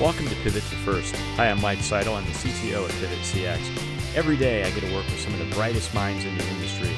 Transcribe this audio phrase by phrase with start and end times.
[0.00, 1.16] Welcome to Pivot to First.
[1.34, 2.14] Hi, I'm Mike Seidel.
[2.14, 4.14] I'm the CTO at PivotCX.
[4.14, 6.90] Every day I get to work with some of the brightest minds in the industry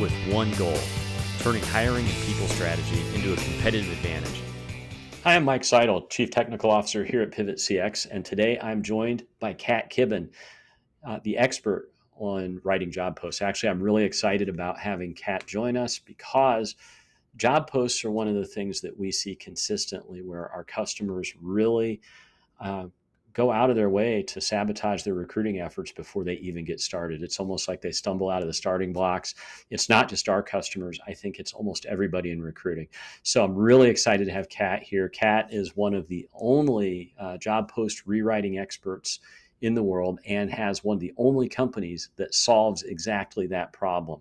[0.00, 0.76] with one goal
[1.38, 4.42] turning hiring and people strategy into a competitive advantage.
[5.22, 9.52] Hi, I'm Mike Seidel, Chief Technical Officer here at PivotCX, and today I'm joined by
[9.52, 10.28] Kat Kibben,
[11.06, 13.40] uh, the expert on writing job posts.
[13.40, 16.74] Actually, I'm really excited about having Kat join us because
[17.36, 22.00] job posts are one of the things that we see consistently where our customers really
[22.60, 22.86] uh,
[23.38, 27.22] go out of their way to sabotage their recruiting efforts before they even get started.
[27.22, 29.36] It's almost like they stumble out of the starting blocks.
[29.70, 30.98] It's not just our customers.
[31.06, 32.88] I think it's almost everybody in recruiting.
[33.22, 35.08] So I'm really excited to have Kat here.
[35.08, 39.20] Kat is one of the only uh, job post rewriting experts
[39.60, 44.20] in the world and has one of the only companies that solves exactly that problem.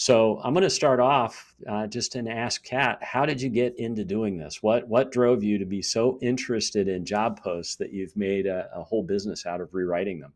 [0.00, 3.76] So I'm going to start off uh, just and ask Kat, how did you get
[3.80, 4.62] into doing this?
[4.62, 8.70] What what drove you to be so interested in job posts that you've made a,
[8.72, 10.32] a whole business out of rewriting them?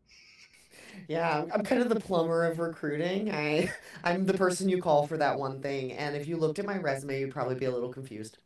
[1.07, 3.33] Yeah, I'm kind of the plumber of recruiting.
[3.33, 3.71] I
[4.03, 5.93] I'm the person you call for that one thing.
[5.93, 8.39] And if you looked at my resume, you'd probably be a little confused.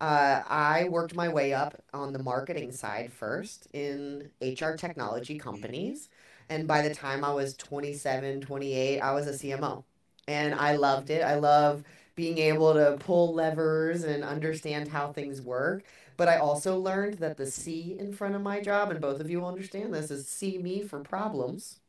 [0.00, 6.08] Uh, I worked my way up on the marketing side first in HR technology companies.
[6.48, 9.84] And by the time I was 27, 28, I was a CMO
[10.28, 11.22] and I loved it.
[11.22, 11.82] I love
[12.14, 15.84] being able to pull levers and understand how things work.
[16.16, 19.30] But I also learned that the C in front of my job, and both of
[19.30, 21.80] you will understand this, is see me for problems.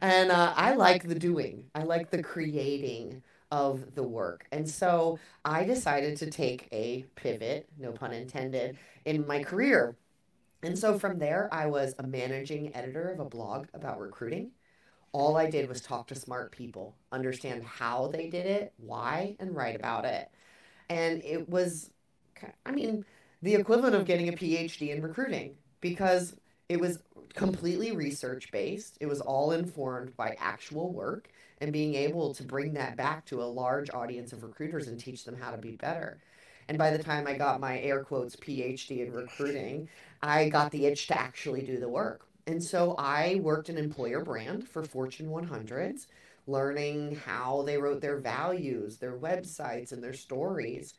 [0.00, 4.46] And uh, I like the doing, I like the creating of the work.
[4.52, 9.96] And so I decided to take a pivot, no pun intended, in my career.
[10.62, 14.50] And so from there, I was a managing editor of a blog about recruiting
[15.12, 19.54] all I did was talk to smart people, understand how they did it, why, and
[19.54, 20.30] write about it.
[20.88, 21.90] And it was,
[22.66, 23.04] I mean,
[23.42, 26.34] the equivalent of getting a PhD in recruiting because
[26.68, 26.98] it was
[27.34, 28.98] completely research based.
[29.00, 33.42] It was all informed by actual work and being able to bring that back to
[33.42, 36.18] a large audience of recruiters and teach them how to be better.
[36.68, 39.88] And by the time I got my air quotes PhD in recruiting,
[40.22, 42.27] I got the itch to actually do the work.
[42.48, 46.06] And so I worked in employer brand for Fortune 100s,
[46.46, 50.94] learning how they wrote their values, their websites, and their stories.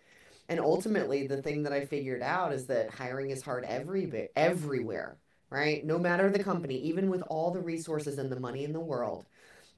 [0.48, 4.32] And ultimately, the thing that I figured out is that hiring is hard every bit,
[4.36, 5.18] everywhere,
[5.50, 5.84] right?
[5.84, 9.26] No matter the company, even with all the resources and the money in the world,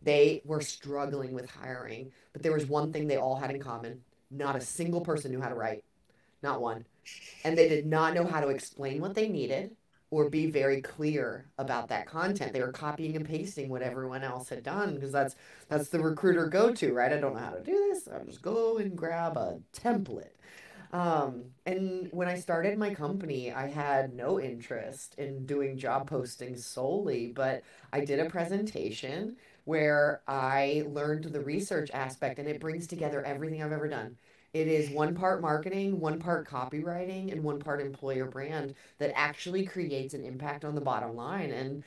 [0.02, 2.12] they were struggling with hiring.
[2.34, 5.40] But there was one thing they all had in common not a single person knew
[5.40, 5.86] how to write,
[6.44, 6.84] not one.
[7.46, 9.78] And they did not know how to explain what they needed
[10.11, 12.53] or be very clear about that content.
[12.53, 15.35] They were copying and pasting what everyone else had done because that's
[15.69, 17.11] that's the recruiter go to, right?
[17.11, 18.07] I don't know how to do this.
[18.07, 20.33] I'll just go and grab a template.
[20.94, 26.59] Um, and when I started my company, I had no interest in doing job postings
[26.59, 32.88] solely, but I did a presentation where I learned the research aspect and it brings
[32.88, 34.17] together everything I've ever done.
[34.53, 39.66] It is one part marketing, one part copywriting, and one part employer brand that actually
[39.66, 41.51] creates an impact on the bottom line.
[41.51, 41.84] And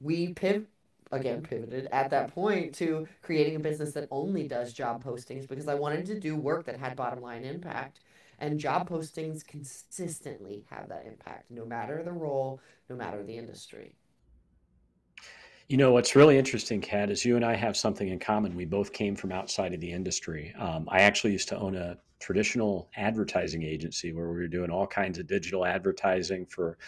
[0.00, 0.66] we pivot
[1.12, 5.68] again pivoted at that point to creating a business that only does job postings because
[5.68, 8.00] I wanted to do work that had bottom line impact.
[8.38, 12.60] And job postings consistently have that impact, no matter the role,
[12.90, 13.94] no matter the industry.
[15.68, 18.54] You know, what's really interesting, Kat, is you and I have something in common.
[18.54, 20.54] We both came from outside of the industry.
[20.56, 24.86] Um, I actually used to own a traditional advertising agency where we were doing all
[24.86, 26.78] kinds of digital advertising for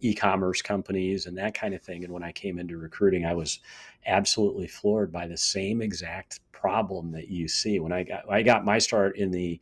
[0.00, 2.04] e-commerce companies and that kind of thing.
[2.04, 3.60] And when I came into recruiting, I was
[4.04, 7.80] absolutely floored by the same exact problem that you see.
[7.80, 9.58] When I got I got my start in the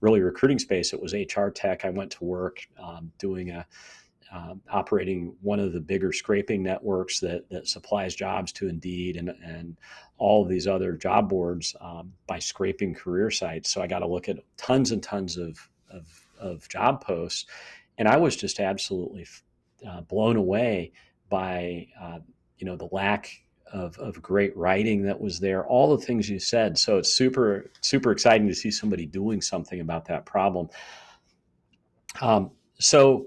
[0.00, 1.84] really recruiting space, it was HR tech.
[1.84, 3.66] I went to work um, doing a
[4.32, 9.28] uh, operating one of the bigger scraping networks that, that supplies jobs to Indeed and,
[9.28, 9.76] and
[10.16, 13.70] all of these other job boards um, by scraping career sites.
[13.70, 16.06] So I got to look at tons and tons of, of,
[16.40, 17.46] of job posts.
[17.98, 19.26] And I was just absolutely
[19.86, 20.92] uh, blown away
[21.28, 22.20] by, uh,
[22.56, 23.30] you know, the lack
[23.70, 26.78] of, of great writing that was there, all the things you said.
[26.78, 30.68] So it's super, super exciting to see somebody doing something about that problem.
[32.20, 33.26] Um, so,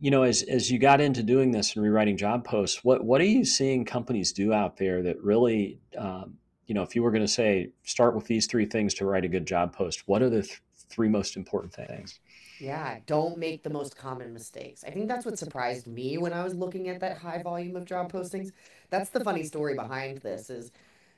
[0.00, 3.20] you know, as as you got into doing this and rewriting job posts, what what
[3.20, 7.10] are you seeing companies do out there that really, um, you know, if you were
[7.10, 10.22] going to say start with these three things to write a good job post, what
[10.22, 12.18] are the th- three most important things?
[12.58, 14.84] Yeah, don't make the most common mistakes.
[14.84, 17.84] I think that's what surprised me when I was looking at that high volume of
[17.84, 18.52] job postings.
[18.88, 20.72] That's the funny story behind this is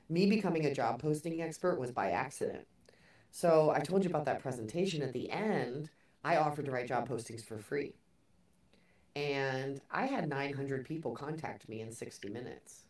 [0.08, 2.67] me becoming a job posting expert was by accident.
[3.31, 5.90] So I told you about that presentation at the end.
[6.25, 7.94] I offered to write job postings for free
[9.17, 12.85] and I had 900 people contact me in 60 minutes.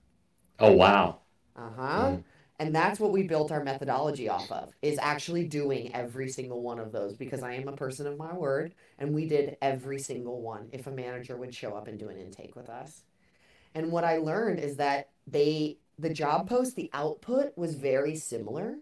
[0.58, 1.20] Oh, wow.
[1.56, 2.16] Uh-huh.
[2.58, 6.78] And that's what we built our methodology off of, is actually doing every single one
[6.78, 10.40] of those because I am a person of my word and we did every single
[10.40, 13.02] one if a manager would show up and do an intake with us.
[13.74, 18.76] And what I learned is that they the job post, the output was very similar,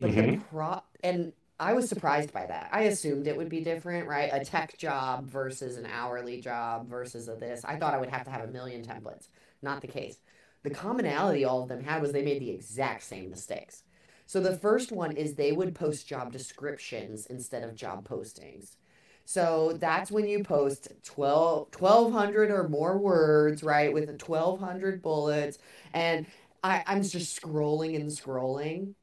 [0.00, 2.70] but the hmm pro and I was surprised by that.
[2.72, 4.30] I assumed it would be different, right?
[4.32, 7.64] A tech job versus an hourly job versus a this.
[7.64, 9.28] I thought I would have to have a million templates.
[9.62, 10.18] Not the case.
[10.64, 13.84] The commonality all of them had was they made the exact same mistakes.
[14.26, 18.76] So the first one is they would post job descriptions instead of job postings.
[19.24, 23.92] So that's when you post 12, 1200 or more words, right?
[23.92, 25.58] With 1200 bullets.
[25.92, 26.26] And
[26.62, 28.94] I, I'm just scrolling and scrolling.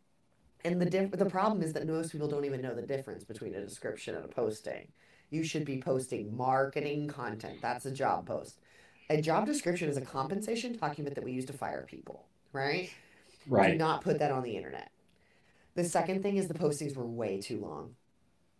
[0.66, 3.56] And the diff- the problem is that most people don't even know the difference between
[3.56, 4.92] a description and a posting.
[5.30, 7.60] You should be posting marketing content.
[7.62, 8.60] That's a job post.
[9.10, 12.90] A job description is a compensation document that we use to fire people, right?
[13.48, 13.72] Right.
[13.72, 14.92] Do not put that on the internet.
[15.76, 17.96] The second thing is the postings were way too long.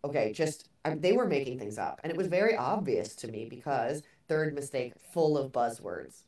[0.04, 3.44] Okay, just I, they were making things up, and it was very obvious to me
[3.44, 6.22] because third mistake, full of buzzwords.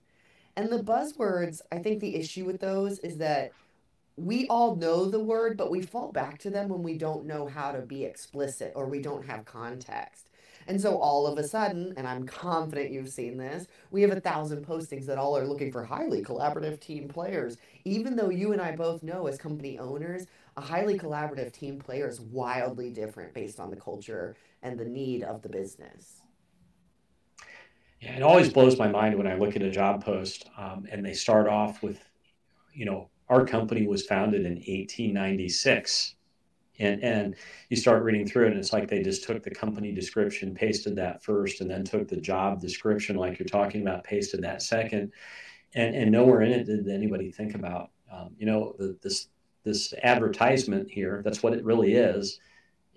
[0.56, 3.52] And the buzzwords, I think the issue with those is that
[4.16, 7.46] we all know the word, but we fall back to them when we don't know
[7.46, 10.28] how to be explicit or we don't have context.
[10.66, 14.20] And so all of a sudden, and I'm confident you've seen this, we have a
[14.20, 17.56] thousand postings that all are looking for highly collaborative team players.
[17.84, 20.26] Even though you and I both know as company owners,
[20.56, 25.24] a highly collaborative team player is wildly different based on the culture and the need
[25.24, 26.20] of the business.
[28.00, 31.04] Yeah, it always blows my mind when I look at a job post um, and
[31.04, 32.00] they start off with,
[32.72, 36.16] you know, our company was founded in 1896.
[36.78, 37.36] And, and
[37.70, 40.96] you start reading through it, and it's like they just took the company description, pasted
[40.96, 45.12] that first, and then took the job description, like you're talking about, pasted that second.
[45.74, 49.28] And, and nowhere in it did anybody think about, um, you know, the, this
[49.64, 51.22] this advertisement here.
[51.24, 52.40] That's what it really is.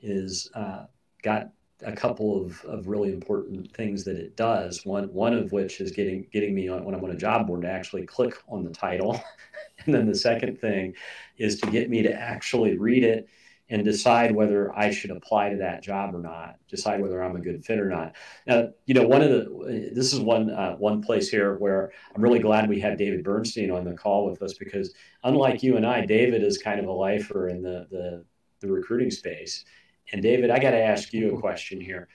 [0.01, 0.85] Is uh,
[1.21, 1.51] got
[1.85, 4.85] a couple of, of really important things that it does.
[4.85, 7.61] One one of which is getting getting me on when I'm on a job board
[7.61, 9.21] to actually click on the title,
[9.85, 10.93] and then the second thing
[11.37, 13.29] is to get me to actually read it
[13.69, 16.57] and decide whether I should apply to that job or not.
[16.67, 18.15] Decide whether I'm a good fit or not.
[18.45, 22.21] Now, you know, one of the this is one uh, one place here where I'm
[22.21, 24.93] really glad we had David Bernstein on the call with us because
[25.23, 28.25] unlike you and I, David is kind of a lifer in the the,
[28.59, 29.65] the recruiting space
[30.11, 32.07] and David, I got to ask you a question here.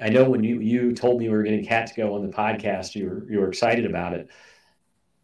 [0.00, 2.34] I know when you you told me we were getting Kat to go on the
[2.34, 4.28] podcast, you were you were excited about it.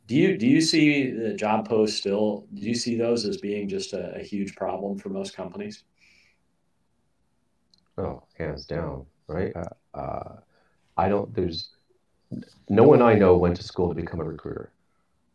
[0.06, 2.47] Do you do you see the job posts still?
[2.55, 5.85] Do you see those as being just a, a huge problem for most companies?
[7.99, 9.53] Oh, hands down, right?
[9.56, 10.37] Uh, uh,
[10.97, 11.71] I don't, there's
[12.69, 14.73] no one I know went to school to become a recruiter,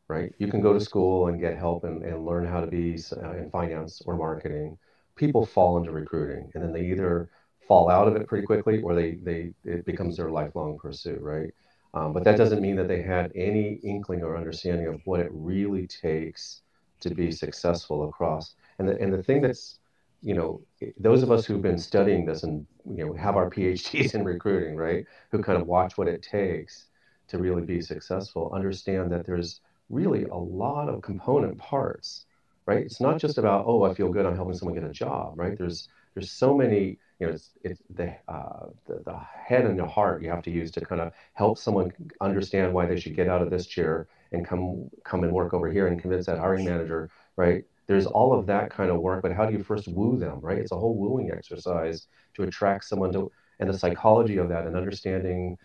[0.07, 0.33] right?
[0.37, 3.31] You can go to school and get help and, and learn how to be uh,
[3.31, 4.77] in finance or marketing.
[5.15, 7.29] People fall into recruiting and then they either
[7.67, 11.51] fall out of it pretty quickly or they, they it becomes their lifelong pursuit, right?
[11.93, 15.29] Um, but that doesn't mean that they had any inkling or understanding of what it
[15.31, 16.61] really takes
[17.01, 18.55] to be successful across.
[18.79, 19.79] And the, and the thing that's,
[20.21, 20.61] you know,
[20.97, 24.75] those of us who've been studying this and, you know, have our PhDs in recruiting,
[24.75, 25.05] right?
[25.31, 26.87] Who kind of watch what it takes
[27.27, 32.25] to really be successful, understand that there's really a lot of component parts,
[32.65, 32.79] right?
[32.85, 35.57] It's not just about, oh, I feel good, I'm helping someone get a job, right?
[35.57, 39.87] There's there's so many, you know, it's, it's the, uh, the the head and the
[39.87, 41.91] heart you have to use to kind of help someone
[42.21, 45.69] understand why they should get out of this chair and come come and work over
[45.71, 47.63] here and convince that hiring manager, right?
[47.87, 50.57] There's all of that kind of work, but how do you first woo them, right?
[50.57, 54.75] It's a whole wooing exercise to attract someone to, and the psychology of that and
[54.75, 55.57] understanding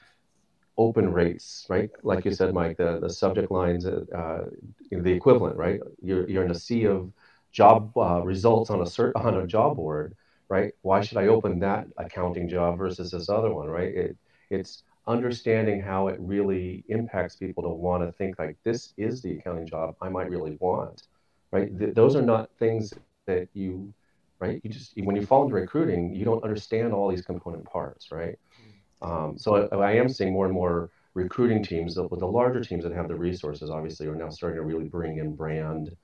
[0.78, 1.90] open rates, right?
[2.04, 4.44] Like you said, Mike, the, the subject lines, uh, uh,
[4.92, 5.80] the equivalent, right?
[6.02, 7.12] You're, you're in a sea of
[7.52, 10.14] job uh, results on a cert, on a job board,
[10.48, 10.72] right?
[10.82, 13.94] Why should I open that accounting job versus this other one, right?
[13.94, 14.16] It,
[14.50, 19.38] it's understanding how it really impacts people to want to think like this is the
[19.38, 21.02] accounting job I might really want,
[21.52, 21.76] right?
[21.78, 23.66] Th- those are not things that you,
[24.14, 24.60] right?
[24.62, 28.38] You just when you fall into recruiting, you don't understand all these component parts, right?
[29.02, 32.84] Um, so I, I am seeing more and more recruiting teams, the, the larger teams
[32.84, 35.96] that have the resources, obviously, are now starting to really bring in brand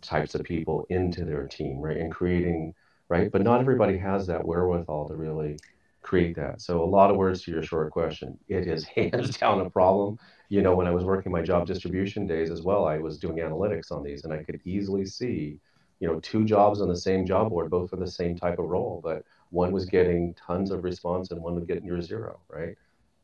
[0.00, 1.96] types of people into their team, right?
[1.96, 2.74] And creating,
[3.08, 3.30] right?
[3.30, 5.58] But not everybody has that wherewithal to really
[6.02, 6.60] create that.
[6.60, 8.38] So a lot of words to your short question.
[8.48, 10.18] It is hands down a problem.
[10.48, 13.36] You know, when I was working my job distribution days as well, I was doing
[13.36, 15.60] analytics on these and I could easily see,
[16.00, 18.66] you know, two jobs on the same job board, both for the same type of
[18.66, 22.76] role, but one was getting tons of response and one was getting near zero, right?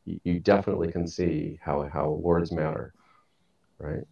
[0.05, 2.93] you, you definitely can see how how words matter,
[3.79, 4.03] right?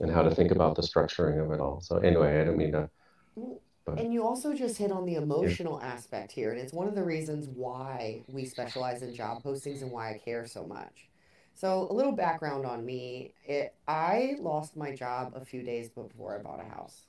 [0.00, 1.80] And how to think about the structuring of it all.
[1.82, 2.90] So anyway, I don't mean to.
[3.84, 6.88] But And you also just hit on the yeah, emotional aspect here, and it's one
[6.88, 11.10] of the reasons why we specialize in job postings and why I care so much.
[11.54, 13.34] So, a little background on me.
[13.44, 17.06] It, I lost my job a few days before I bought a house.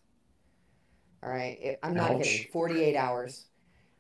[1.24, 1.58] All right.
[1.62, 2.46] It, I'm not kidding.
[2.52, 3.46] 48 hours.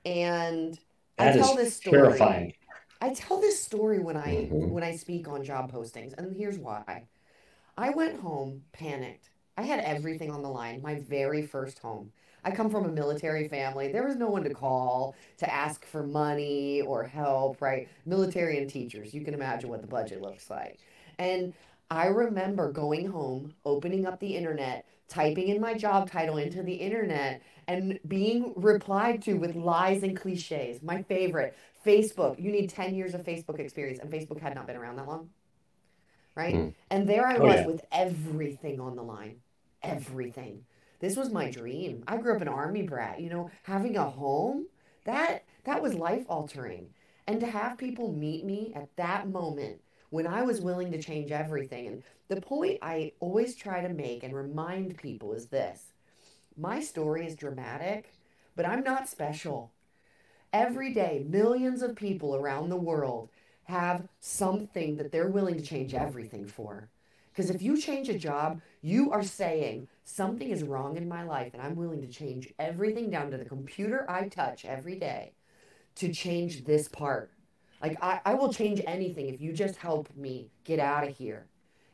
[0.05, 0.79] And
[1.19, 2.41] I tell is this story.
[2.41, 2.53] terrifying.
[3.01, 6.59] I tell this story when I hmm when I speak on job postings, and here's
[6.59, 7.07] why.
[7.77, 9.29] I went home panicked.
[9.57, 12.11] I had everything on the line, my very first home.
[12.43, 13.91] I come from a military family.
[13.91, 17.87] There was no one to call to ask for money or help, right?
[18.05, 20.79] Military and teachers, you can imagine what the budget looks like.
[21.19, 21.53] And
[21.89, 26.73] I remember going home, opening up the internet, typing in my job title into the
[26.73, 30.81] internet, and being replied to with lies and cliches.
[30.81, 32.41] My favorite, Facebook.
[32.41, 35.29] You need 10 years of Facebook experience, and Facebook had not been around that long
[36.35, 36.55] right?
[36.55, 36.73] Mm.
[36.89, 37.67] And there I Oh was yeah.
[37.67, 39.37] with everything on the line.
[39.83, 40.65] Everything.
[40.99, 42.03] This was my dream.
[42.07, 44.67] I grew up an army brat, you know, having a home,
[45.05, 46.89] that that was life altering.
[47.27, 51.31] And to have people meet me at that moment when I was willing to change
[51.31, 51.87] everything.
[51.87, 55.93] And the point I always try to make and remind people is this.
[56.55, 58.13] My story is dramatic,
[58.55, 59.71] but I'm not special.
[60.53, 63.29] Every day, millions of people around the world
[63.63, 66.89] have something that they're willing to change everything for.
[67.31, 71.53] Because if you change a job, you are saying something is wrong in my life,
[71.53, 75.31] and I'm willing to change everything down to the computer I touch every day
[75.95, 77.30] to change this part.
[77.81, 81.47] Like, I, I will change anything if you just help me get out of here.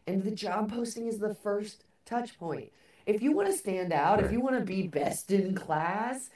[0.06, 2.72] And the job posting is the first touch point.
[3.06, 6.30] If you want to stand out, if you want to be best in class,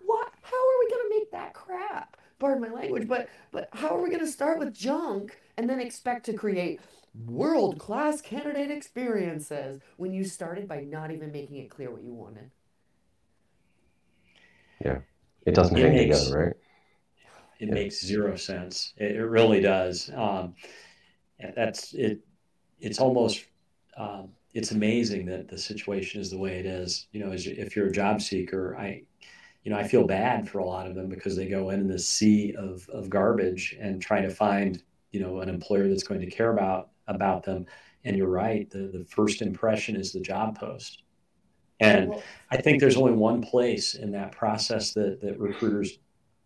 [0.00, 0.32] what?
[0.42, 2.16] How are we gonna make that crap?
[2.38, 6.26] Pardon my language, but but how are we gonna start with junk and then expect
[6.26, 6.80] to create
[7.26, 12.12] world class candidate experiences when you started by not even making it clear what you
[12.12, 12.50] wanted?
[14.84, 14.98] yeah,
[15.46, 16.56] it doesn't It hang makes together, right?
[17.58, 17.74] It Yeah.
[17.74, 18.94] makes zero sense.
[18.96, 20.10] It, it really does.
[20.14, 20.54] Um,
[21.54, 22.20] that's it.
[22.80, 23.46] It's almost
[23.96, 27.08] um, it's amazing that the situation is the way it is.
[27.12, 29.04] You know, as if you're a job seeker, I
[29.64, 32.08] you know I feel bad for a lot of them because they go in this
[32.08, 34.82] sea of of garbage and try to find
[35.12, 37.66] you know an employer that's going to care about about them.
[38.04, 38.68] And you're right.
[38.70, 41.02] The the first impression is the job post.
[41.80, 42.14] And
[42.50, 45.98] I think there's only one place in that process that, that recruiters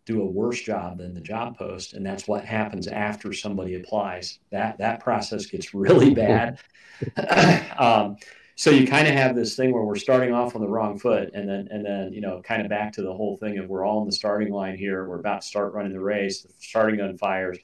[0.07, 4.39] do a worse job than the job post, and that's what happens after somebody applies.
[4.51, 6.59] That that process gets really bad.
[7.79, 8.17] um,
[8.57, 11.31] so you kind of have this thing where we're starting off on the wrong foot,
[11.35, 13.85] and then and then you know kind of back to the whole thing of we're
[13.85, 15.09] all in the starting line here.
[15.09, 16.43] We're about to start running the race.
[16.43, 17.59] The starting gun fires,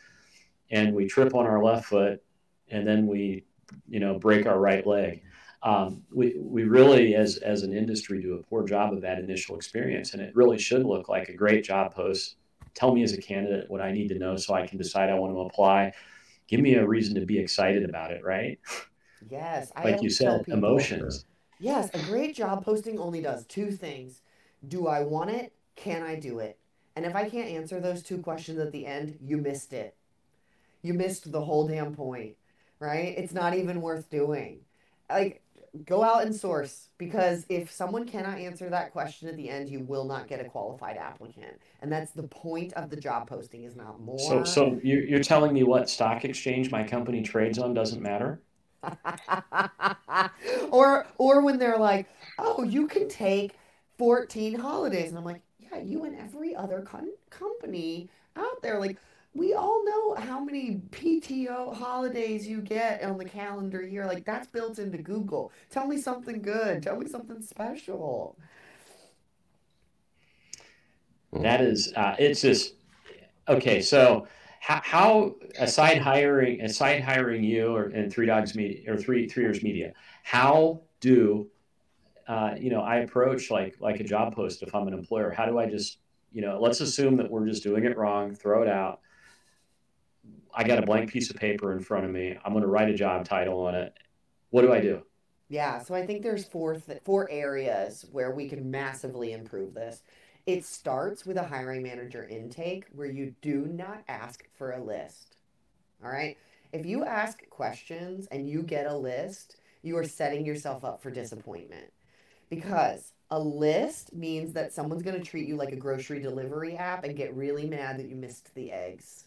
[0.71, 2.23] and we trip on our left foot,
[2.69, 3.45] and then we
[3.89, 5.23] you know break our right leg
[5.63, 9.57] um, we, we really as, as an industry do a poor job of that initial
[9.57, 12.37] experience and it really should look like a great job post
[12.75, 15.15] tell me as a candidate what i need to know so i can decide i
[15.15, 15.93] want to apply
[16.47, 18.59] give me a reason to be excited about it right
[19.31, 21.25] yes, I like you said people, emotions
[21.59, 24.23] yes, a great job posting only does two things.
[24.67, 25.53] Do I want it?
[25.75, 26.59] Can I do it?
[26.95, 29.95] And if I can't answer those two questions at the end, you missed it.
[30.83, 32.37] You missed the whole damn point,
[32.79, 33.15] right?
[33.17, 34.61] It's not even worth doing.
[35.11, 35.43] Like,
[35.85, 39.81] go out and source because if someone cannot answer that question at the end, you
[39.81, 41.61] will not get a qualified applicant.
[41.83, 44.45] And that's the point of the job posting is not more.
[44.45, 48.41] so you, you're telling me what stock exchange my company trades on doesn't matter
[50.71, 52.07] or or when they're like,
[52.39, 53.53] "Oh, you can take
[53.99, 58.99] 14 holidays." And I'm like, "Yeah, you and every other con- company out there like
[59.37, 64.07] we all know how many PTO holidays you get on the calendar year.
[64.07, 65.53] Like that's built into Google.
[65.71, 66.83] Tell me something good.
[66.83, 68.37] Tell me something special.
[71.43, 72.75] that is uh, it's just
[73.49, 74.27] okay so
[74.61, 79.45] how, how aside hiring aside hiring you or and three dogs media or three Three
[79.45, 81.49] Ears Media how do
[82.27, 85.47] uh, you know i approach like like a job post if i'm an employer how
[85.47, 85.99] do i just
[86.33, 89.01] you know let's assume that we're just doing it wrong throw it out
[90.57, 92.91] i got a blank piece of paper in front of me i'm going to write
[92.91, 93.95] a job title on it
[94.51, 95.03] what do i do
[95.49, 100.03] Yeah, so I think there's four th- four areas where we can massively improve this.
[100.47, 105.37] It starts with a hiring manager intake where you do not ask for a list.
[106.05, 106.39] All right?
[106.73, 111.13] If you ask questions and you get a list, you are setting yourself up for
[111.13, 111.93] disappointment.
[112.51, 117.05] Because a list means that someone's going to treat you like a grocery delivery app
[117.05, 119.26] and get really mad that you missed the eggs.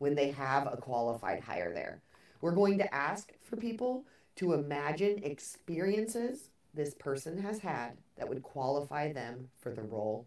[0.00, 2.00] When they have a qualified hire there.
[2.40, 8.42] We're going to ask for people to imagine experiences this person has had that would
[8.42, 10.26] qualify them for the role,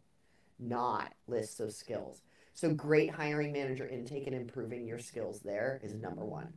[0.59, 2.21] not lists of skills.
[2.53, 6.53] So, great hiring manager intake and improving your skills there is number one.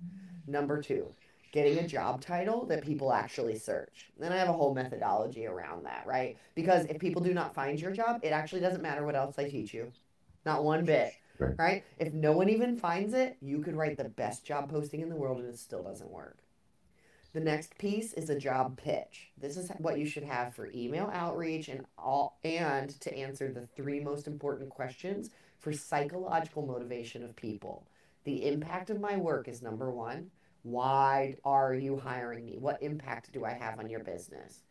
[0.46, 1.14] Number two,
[1.52, 4.10] getting a job title that people actually search.
[4.18, 6.36] Then I have a whole methodology around that, right?
[6.54, 9.48] Because if people do not find your job, it actually doesn't matter what else I
[9.48, 9.90] teach you.
[10.44, 11.14] Not one bit.
[11.38, 11.54] Right.
[11.58, 11.84] right?
[11.98, 15.16] If no one even finds it, you could write the best job posting in the
[15.16, 16.38] world and it still doesn't work.
[17.36, 19.28] The next piece is a job pitch.
[19.36, 23.66] This is what you should have for email outreach and all and to answer the
[23.66, 25.28] three most important questions
[25.58, 27.86] for psychological motivation of people.
[28.24, 30.30] The impact of my work is number 1.
[30.62, 32.56] Why are you hiring me?
[32.58, 34.62] What impact do I have on your business?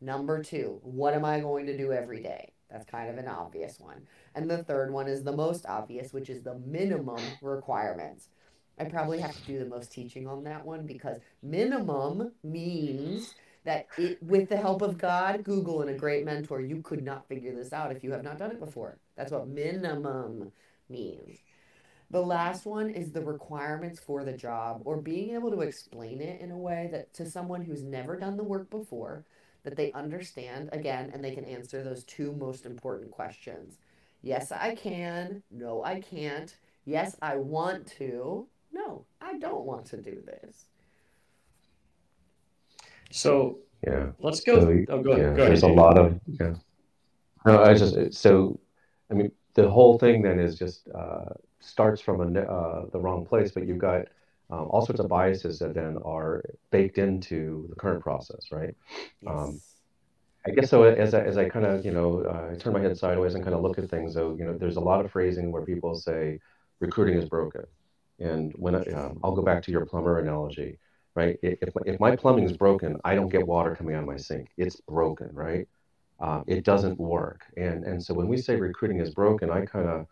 [0.00, 2.53] Number 2, what am I going to do every day?
[2.70, 4.06] That's kind of an obvious one.
[4.34, 8.28] And the third one is the most obvious, which is the minimum requirements.
[8.78, 13.86] I probably have to do the most teaching on that one because minimum means that
[13.96, 17.54] it, with the help of God, Google, and a great mentor, you could not figure
[17.54, 18.98] this out if you have not done it before.
[19.16, 20.52] That's what minimum
[20.88, 21.38] means.
[22.10, 26.40] The last one is the requirements for the job or being able to explain it
[26.40, 29.24] in a way that to someone who's never done the work before
[29.64, 33.78] that they understand again and they can answer those two most important questions.
[34.22, 35.42] Yes, I can.
[35.50, 36.54] No, I can't.
[36.84, 38.46] Yes, I want to.
[38.72, 40.66] No, I don't want to do this.
[43.10, 44.10] So Yeah.
[44.18, 44.60] let's go.
[44.60, 45.22] So, oh, go ahead.
[45.22, 45.48] yeah, go ahead.
[45.48, 46.54] there's a lot of yeah.
[47.46, 48.58] No, I just so
[49.10, 51.26] I mean the whole thing then is just uh,
[51.60, 54.06] starts from a, uh, the wrong place, but you've got
[54.50, 58.74] um, all sorts of biases that then are baked into the current process, right?
[59.20, 59.32] Yes.
[59.32, 59.60] Um,
[60.46, 60.82] I guess so.
[60.82, 63.54] As I, as I kind of you know uh, turn my head sideways and kind
[63.54, 66.38] of look at things, though, you know, there's a lot of phrasing where people say
[66.80, 67.64] recruiting is broken,
[68.18, 70.78] and when I, um, I'll go back to your plumber analogy,
[71.14, 71.38] right?
[71.42, 74.50] If if my plumbing is broken, I don't get water coming out of my sink.
[74.58, 75.66] It's broken, right?
[76.20, 79.88] Uh, it doesn't work, and and so when we say recruiting is broken, I kind
[79.88, 80.06] of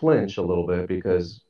[0.00, 1.42] flinch a little bit because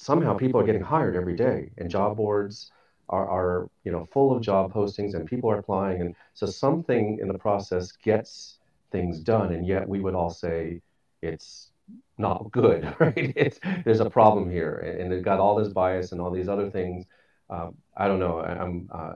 [0.00, 2.72] somehow people are getting hired every day, and job boards
[3.08, 7.18] are, are you know full of job postings, and people are applying, and so something
[7.20, 8.58] in the process gets
[8.92, 10.80] things done, and yet we would all say
[11.22, 11.70] it's
[12.18, 13.32] not good, right?
[13.36, 16.48] It's there's a problem here, and, and they've got all this bias and all these
[16.48, 17.06] other things.
[17.50, 18.38] Um, I don't know.
[18.40, 18.88] I, I'm.
[18.92, 19.14] Uh,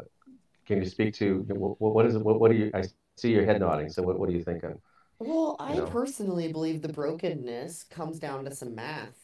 [0.67, 2.23] can you speak to what, what is it?
[2.25, 2.71] What, what do you?
[2.75, 2.85] I
[3.17, 3.89] see your head nodding.
[3.91, 4.81] So what, what are you thinking?
[5.19, 5.87] Well, You I know?
[5.87, 9.24] personally believe the brokenness comes down to some math.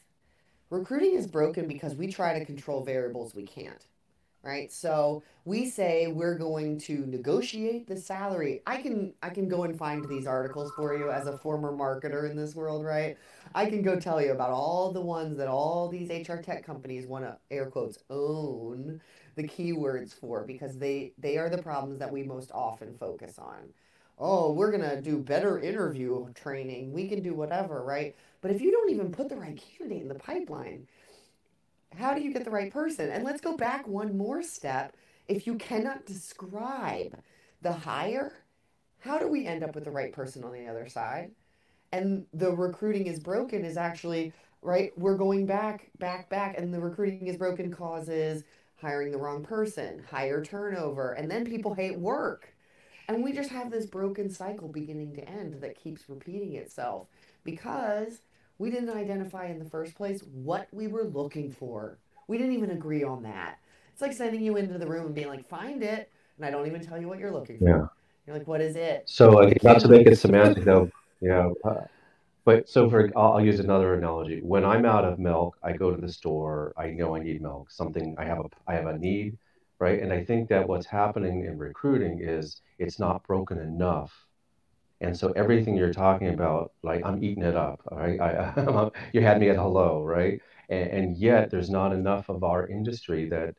[0.71, 3.87] Recruiting is broken because we try to control variables we can't,
[4.45, 4.71] right?
[4.73, 8.63] So we say we're going to negotiate the salary.
[8.67, 12.31] I can I can go and find these articles for you as a former marketer
[12.31, 13.19] in this world, right?
[13.53, 17.05] I can go tell you about all the ones that all these HR tech companies
[17.07, 19.01] want to air quotes own
[19.35, 23.73] the keywords for because they they are the problems that we most often focus on
[24.21, 26.93] oh, we're going to do better interview training.
[26.93, 28.15] We can do whatever, right?
[28.43, 30.87] But if you don't even put the right candidate in the pipeline,
[31.99, 33.11] how do you get the right person?
[33.11, 34.95] And let's go back one more step.
[35.27, 37.19] If you cannot describe
[37.63, 38.33] the hire,
[39.01, 41.31] how do we end up with the right person on the other side?
[41.93, 44.93] And the recruiting is broken is actually, right?
[44.99, 48.45] We're going back, back, back, and the recruiting is broken causes
[48.77, 52.55] hiring the wrong person, higher turnover, and then people hate work.
[53.15, 57.09] And we just have this broken cycle beginning to end that keeps repeating itself
[57.43, 58.21] because
[58.59, 61.99] we didn't identify in the first place what we were looking for.
[62.29, 63.59] We didn't even agree on that.
[63.93, 66.09] It's like sending you into the room and being like, find it.
[66.37, 67.69] And I don't even tell you what you're looking for.
[67.69, 67.87] Yeah.
[68.29, 69.03] You're like, what is it?
[69.07, 70.89] So uh, not to make it semantic though,
[71.21, 71.51] yeah.
[71.65, 71.81] Uh,
[72.45, 74.41] but so for I'll, I'll use another analogy.
[74.41, 76.73] When I'm out of milk, I go to the store.
[76.77, 77.73] I know I need milk.
[77.73, 79.37] Something I have a I have a need,
[79.81, 80.01] right?
[80.03, 84.13] And I think that what's happening in recruiting is it's not broken enough.
[85.01, 88.21] And so everything you're talking about, like I'm eating it up, right?
[88.21, 90.41] I, you had me at hello, right?
[90.69, 93.55] And, and yet there's not enough of our industry that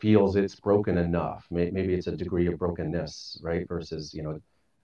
[0.00, 1.46] feels it's broken enough.
[1.50, 3.68] Maybe it's a degree of brokenness, right?
[3.68, 4.40] Versus, you know,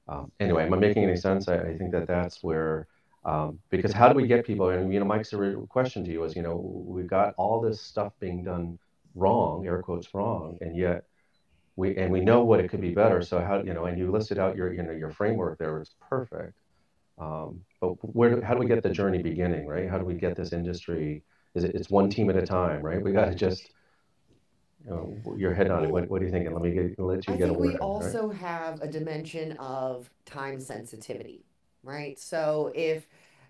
[0.09, 1.49] um, anyway, am I making any sense?
[1.49, 2.87] I, I think that that's where,
[3.25, 4.69] um, because how do we get people?
[4.71, 5.35] And you know, Mike's
[5.69, 8.79] question to you was, you know, we've got all this stuff being done
[9.17, 11.05] wrong, air quotes wrong, and yet
[11.77, 13.23] we and we know what it could be better.
[13.23, 15.95] So how you know, and you listed out your you know your framework there was
[16.09, 16.55] perfect.
[17.19, 19.89] Um, but where how do we get the journey beginning, right?
[19.91, 21.25] How do we get this industry?
[21.55, 23.03] Is it it's one team at a time, right?
[23.03, 23.71] We got to just
[24.85, 25.91] you know, your head on it.
[25.91, 26.53] What, what are you thinking?
[26.53, 27.81] Let me get, let you I get a think we in, right?
[27.81, 31.45] also have a dimension of time sensitivity,
[31.83, 32.19] right?
[32.19, 33.09] So if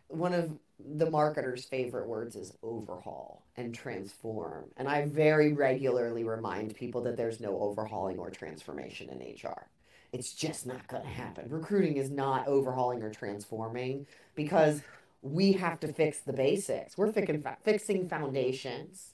[0.08, 4.66] one of the marketer's favorite words is overhaul and transform.
[4.76, 9.68] And I very regularly remind people that there's no overhauling or transformation in HR.
[10.12, 11.48] It's just not going to happen.
[11.48, 14.82] Recruiting is not overhauling or transforming because
[15.22, 16.96] we have to fix the basics.
[16.96, 19.12] We're fixing, fixing foundations.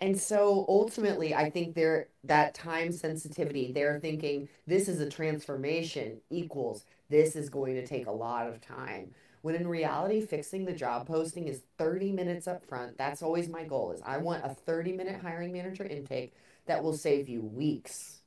[0.00, 6.20] And so ultimately, I think there that time sensitivity, they're thinking this is a transformation
[6.30, 10.72] equals this is going to take a lot of time when in reality fixing the
[10.72, 14.54] job posting is 30 minutes up front that's always my goal is i want a
[14.54, 16.34] 30 minute hiring manager intake
[16.66, 18.20] that will save you weeks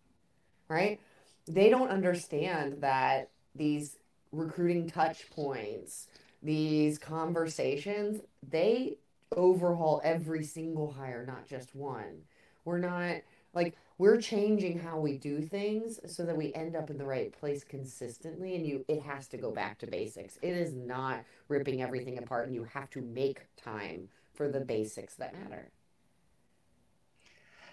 [0.73, 0.99] right?
[1.47, 3.97] They don't understand that these
[4.31, 6.07] recruiting touch points
[6.41, 8.97] these conversations they
[9.37, 12.23] overhaul every single hire not just one.
[12.65, 13.17] We're not
[13.53, 17.31] like we're changing how we do things so that we end up in the right
[17.31, 20.37] place consistently and you it has to go back to basics.
[20.41, 25.15] It is not ripping everything apart and you have to make time for the basics
[25.15, 25.69] that matter.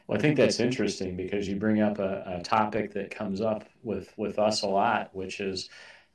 [0.06, 3.64] Well i think that's interesting because you bring up a, a topic that comes up
[3.82, 5.68] with with us a lot which is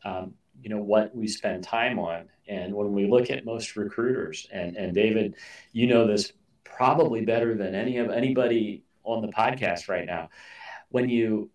[0.04, 2.30] um, you know what we spend time on.
[2.48, 5.36] And when we look at most recruiters and and david
[5.72, 6.32] you know this
[6.64, 10.30] probably better than any of anybody on the podcast right now.
[10.90, 11.50] When you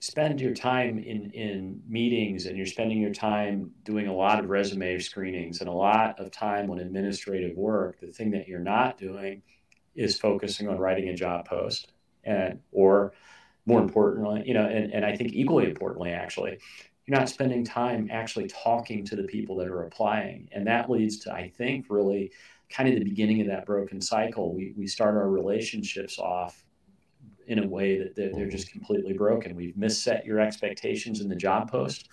[0.00, 4.50] spend your time in, in meetings and you're spending your time doing a lot of
[4.50, 8.98] resume screenings and a lot of time on administrative work, the thing that you're not
[8.98, 9.42] doing
[9.94, 11.92] is focusing on writing a job post
[12.24, 13.12] and or
[13.66, 16.58] more importantly, you know, and, and I think equally importantly actually,
[17.06, 20.48] you're not spending time actually talking to the people that are applying.
[20.52, 22.32] And that leads to, I think, really
[22.70, 24.54] kind of the beginning of that broken cycle.
[24.54, 26.63] We, we start our relationships off
[27.46, 29.54] in a way that they're, they're just completely broken.
[29.54, 32.08] We've misset your expectations in the job post.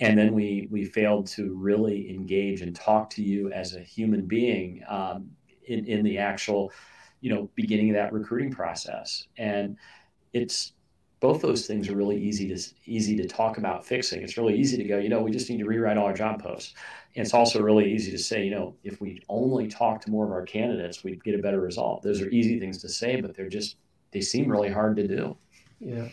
[0.00, 4.26] And then we, we failed to really engage and talk to you as a human
[4.26, 5.30] being um,
[5.66, 6.72] in, in the actual,
[7.20, 9.26] you know, beginning of that recruiting process.
[9.36, 9.76] And
[10.32, 10.72] it's
[11.20, 14.22] both those things are really easy to easy to talk about fixing.
[14.22, 16.40] It's really easy to go, you know, we just need to rewrite all our job
[16.40, 16.74] posts.
[17.16, 20.24] And it's also really easy to say, you know, if we only talk to more
[20.24, 22.02] of our candidates, we'd get a better result.
[22.02, 23.76] Those are easy things to say, but they're just
[24.12, 25.36] they seem really hard to do.
[25.80, 26.08] Yeah.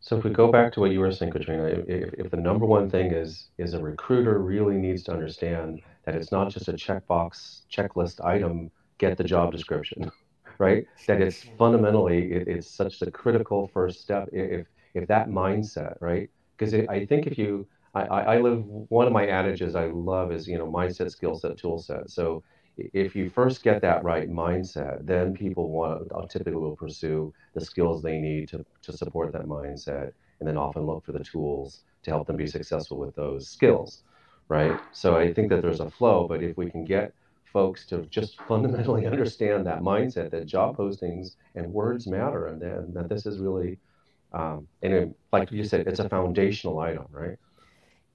[0.00, 2.66] So if we go back to what you were saying, Katrina, if, if the number
[2.66, 6.74] one thing is is a recruiter really needs to understand that it's not just a
[6.74, 10.10] checkbox checklist item, get the job description,
[10.58, 10.84] right?
[11.06, 14.28] That it's fundamentally it, it's such a critical first step.
[14.30, 16.28] If if that mindset, right?
[16.56, 20.46] Because I think if you I, I live one of my adages I love is
[20.46, 22.10] you know mindset, skill set, tool set.
[22.10, 22.42] So
[22.76, 27.60] if you first get that right mindset, then people want uh, typically will pursue the
[27.64, 31.82] skills they need to, to support that mindset, and then often look for the tools
[32.02, 34.02] to help them be successful with those skills,
[34.48, 34.78] right?
[34.92, 37.12] So I think that there's a flow, but if we can get
[37.52, 42.60] folks to just fundamentally understand that mindset that job postings and words matter, and
[42.94, 43.78] that this is really,
[44.32, 47.38] um, and it, like you said, it's a foundational item, right?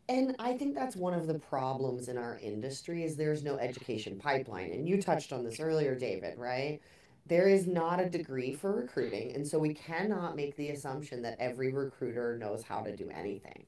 [0.09, 4.17] And I think that's one of the problems in our industry is there's no education
[4.17, 4.71] pipeline.
[4.71, 6.81] And you touched on this earlier, David, right?
[7.27, 11.37] There is not a degree for recruiting, and so we cannot make the assumption that
[11.39, 13.67] every recruiter knows how to do anything.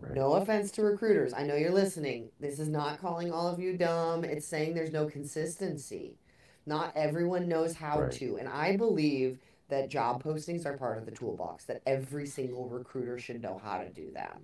[0.00, 0.14] Right.
[0.14, 1.34] No offense to recruiters.
[1.34, 2.30] I know you're listening.
[2.38, 4.22] This is not calling all of you dumb.
[4.22, 6.16] It's saying there's no consistency.
[6.64, 8.12] Not everyone knows how right.
[8.12, 8.36] to.
[8.36, 13.18] And I believe that job postings are part of the toolbox, that every single recruiter
[13.18, 14.42] should know how to do them.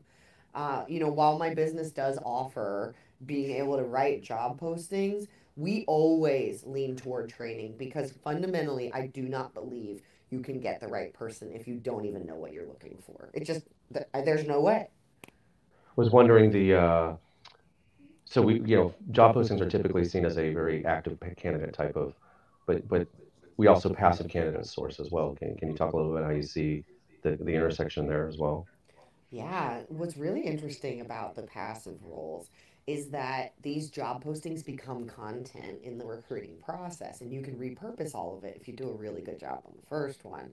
[0.54, 2.94] Uh, you know, while my business does offer
[3.26, 9.22] being able to write job postings, we always lean toward training because fundamentally, I do
[9.22, 12.66] not believe you can get the right person if you don't even know what you're
[12.66, 13.30] looking for.
[13.32, 13.62] It just,
[14.12, 14.88] there's no way.
[15.96, 17.16] Was wondering the, uh,
[18.24, 21.94] so we, you know, job postings are typically seen as a very active candidate type
[21.94, 22.14] of,
[22.66, 23.06] but, but
[23.56, 25.34] we also passive candidate source as well.
[25.34, 26.84] Can, can you talk a little bit how you see
[27.22, 28.66] the, the intersection there as well?
[29.30, 32.50] Yeah, what's really interesting about the passive roles
[32.86, 38.14] is that these job postings become content in the recruiting process, and you can repurpose
[38.14, 40.50] all of it if you do a really good job on the first one.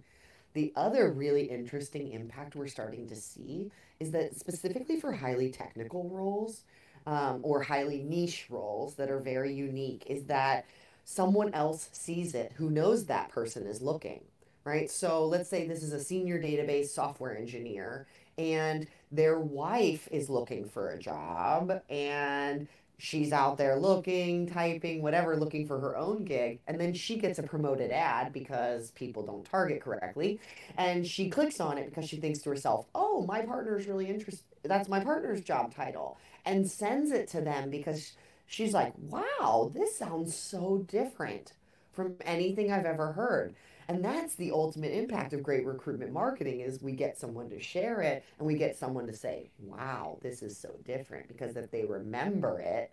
[0.53, 6.09] The other really interesting impact we're starting to see is that specifically for highly technical
[6.09, 6.63] roles
[7.05, 10.65] um, or highly niche roles that are very unique, is that
[11.05, 14.21] someone else sees it who knows that person is looking,
[14.63, 14.89] right?
[14.89, 20.65] So let's say this is a senior database software engineer and their wife is looking
[20.65, 26.59] for a job and she's out there looking, typing, whatever, looking for her own gig.
[26.67, 30.39] And then she gets a promoted ad because people don't target correctly.
[30.77, 34.45] And she clicks on it because she thinks to herself, oh, my partner's really interested
[34.63, 38.13] that's my partner's job title and sends it to them because
[38.51, 41.53] she's like, wow, this sounds so different
[41.93, 43.55] from anything I've ever heard.
[43.87, 48.01] And that's the ultimate impact of great recruitment marketing is we get someone to share
[48.01, 51.29] it and we get someone to say, wow, this is so different.
[51.29, 52.91] Because if they remember it,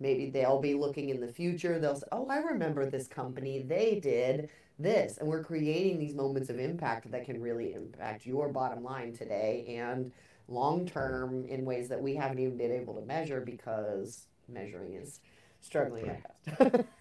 [0.00, 1.78] maybe they'll be looking in the future.
[1.78, 3.62] They'll say, oh, I remember this company.
[3.62, 5.18] They did this.
[5.18, 9.76] And we're creating these moments of impact that can really impact your bottom line today
[9.78, 10.10] and
[10.48, 15.20] long term in ways that we haven't even been able to measure because measuring is
[15.60, 16.22] struggling
[16.58, 16.86] at.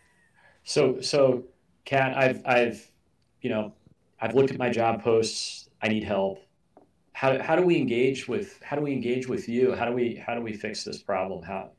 [0.65, 1.43] So, so,
[1.85, 2.91] Kat, I've, I've,
[3.41, 3.71] you know,
[4.19, 5.69] I've looked at my job posts.
[5.81, 6.43] I need help.
[7.13, 9.73] How, how do we engage with, how do we engage with you?
[9.73, 11.43] How do we, how do we fix this problem?
[11.43, 11.69] How,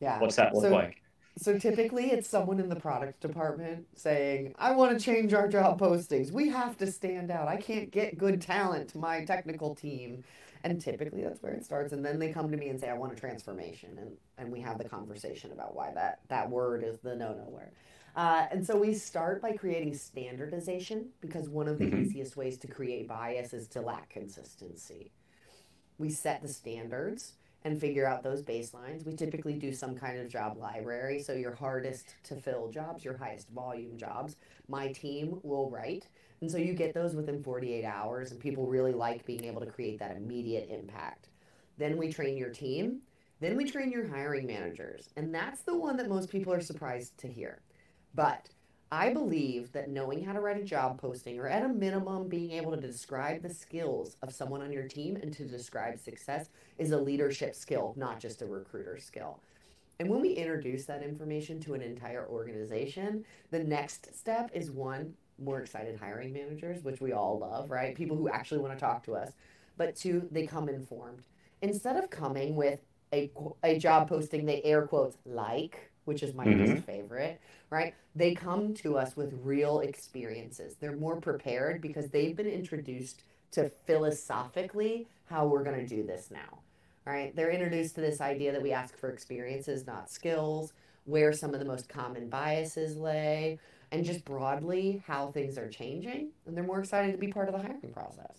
[0.00, 0.18] yeah.
[0.18, 0.96] what's that look So like?
[1.38, 5.80] So typically it's someone in the product department saying, I want to change our job
[5.80, 6.32] postings.
[6.32, 7.46] We have to stand out.
[7.46, 10.24] I can't get good talent to my technical team.
[10.62, 11.92] And typically that's where it starts.
[11.92, 13.96] And then they come to me and say, I want a transformation.
[13.98, 17.48] And, and we have the conversation about why that, that word is the no no
[17.48, 17.72] word.
[18.14, 22.58] Uh, and so we start by creating standardization because one of the hmm easiest ways
[22.58, 25.12] to create bias is to lack consistency
[25.98, 29.04] we set the standards and figure out those baselines.
[29.04, 31.20] We typically do some kind of job library.
[31.20, 34.36] So your hardest to fill jobs, your highest volume jobs,
[34.68, 36.06] my team will write.
[36.40, 39.66] And so you get those within 48 hours, and people really like being able to
[39.66, 41.28] create that immediate impact.
[41.76, 43.00] Then we train your team.
[43.40, 45.08] Then we train your hiring managers.
[45.16, 47.60] And that's the one that most people are surprised to hear.
[48.14, 48.48] But
[48.92, 52.50] I believe that knowing how to write a job posting, or at a minimum, being
[52.52, 56.90] able to describe the skills of someone on your team and to describe success is
[56.90, 59.40] a leadership skill, not just a recruiter skill.
[60.00, 65.14] And when we introduce that information to an entire organization, the next step is one,
[65.40, 67.94] more excited hiring managers, which we all love, right?
[67.94, 69.32] People who actually want to talk to us.
[69.76, 71.22] But two, they come informed.
[71.62, 72.80] Instead of coming with
[73.12, 73.30] a,
[73.64, 77.94] a job posting they air quotes like, which is my hmm least favorite, right?
[78.14, 80.76] They come to us with real experiences.
[80.80, 86.30] They're more prepared because they've been introduced to philosophically how we're going to do this
[86.30, 86.60] now.
[87.06, 87.34] Right?
[87.34, 90.72] They're introduced to this idea that we ask for experiences, not skills,
[91.04, 93.58] where some of the most common biases lay,
[93.92, 96.30] and just broadly how things are changing.
[96.46, 98.38] And they're more excited to be part of the hiring process.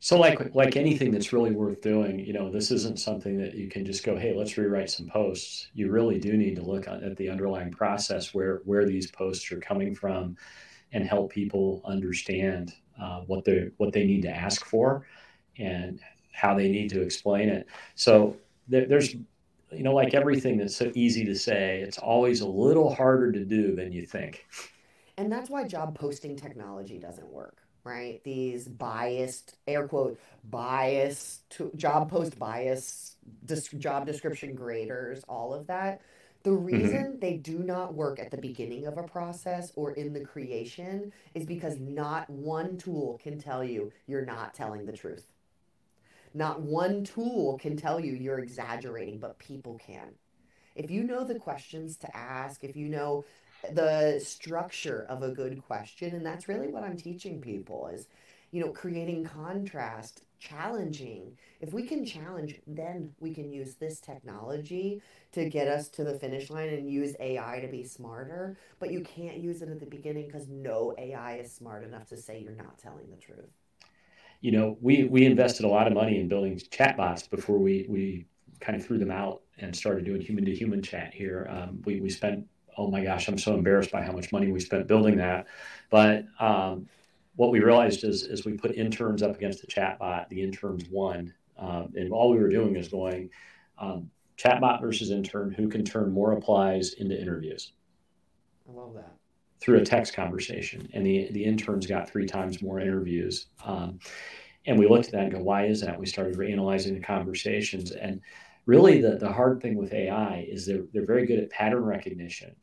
[0.00, 3.68] So like like anything that's really worth doing, you know, this isn't something that you
[3.68, 5.68] can just go, hey, let's rewrite some posts.
[5.74, 9.52] You really do need to look at at the underlying process where where these posts
[9.52, 10.36] are coming from
[10.92, 15.06] and help people understand uh, what they what they need to ask for
[15.58, 16.00] and
[16.32, 17.66] how they need to explain it.
[17.94, 18.36] So
[18.68, 19.14] there, there's
[19.72, 23.44] you know like everything that's so easy to say, it's always a little harder to
[23.44, 24.46] do than you think.
[25.16, 28.22] And that's why job posting technology doesn't work, right?
[28.24, 35.66] These biased, air quote, bias to job post bias, dis- job description graders, all of
[35.68, 36.00] that.
[36.42, 40.12] The hmm reason they do not work at the beginning of a process or in
[40.12, 45.26] the creation is because not one tool can tell you you're not telling the truth.
[46.34, 50.14] Not one tool can tell you you're exaggerating, but people can
[50.74, 53.24] if you know the questions to ask, if you know
[53.72, 58.08] the structure of a good question, and that's really what I'm teaching people is,
[58.50, 61.38] you know, creating contrast, challenging.
[61.60, 65.00] If we can challenge, then we can use this technology
[65.32, 68.58] to get us to the finish line and use AI to be smarter.
[68.78, 72.16] But you can't use it at the beginning because no AI is smart enough to
[72.16, 73.50] say you're not telling the truth.
[74.44, 78.26] You know, we we invested a lot of money in building chatbots before we we
[78.60, 81.48] kind of threw them out and started doing human to human chat here.
[81.48, 84.60] Um, we we spent oh my gosh, I'm so embarrassed by how much money we
[84.60, 85.46] spent building that.
[85.88, 86.86] But um,
[87.36, 90.28] what we realized is is we put interns up against the chatbot.
[90.28, 93.30] The interns won, um, and all we were doing is going
[93.78, 95.52] um, chatbot versus intern.
[95.52, 97.72] Who can turn more applies into interviews?
[98.68, 99.14] I love that.
[99.64, 103.46] Through a text conversation, and the the interns got three times more interviews.
[103.64, 103.98] Um,
[104.66, 105.98] and we looked at that and go, why is that?
[105.98, 108.20] We started analyzing the conversations, and
[108.66, 112.54] really the the hard thing with AI is they're they're very good at pattern recognition,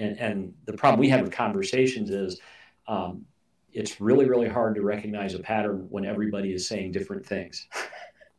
[0.00, 2.40] and and the problem we have with conversations is.
[2.86, 3.24] Um,
[3.72, 7.66] it's really, really hard to recognize a pattern when everybody is saying different things.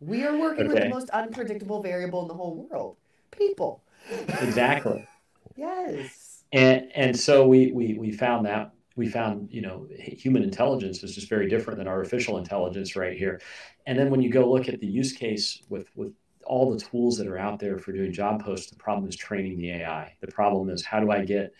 [0.01, 2.97] We are working with the most unpredictable variable in the whole world
[3.31, 3.81] people.
[4.27, 5.07] exactly.
[5.55, 6.24] yes.
[6.55, 11.13] And and so we we we found that we found you know human intelligence is
[11.13, 13.41] just very different than artificial intelligence right here.
[13.85, 16.13] And then when you go look at the use case with with
[16.45, 19.57] all the tools that are out there for doing job posts, the problem is training
[19.57, 20.15] the AI.
[20.21, 21.53] The problem is how do I get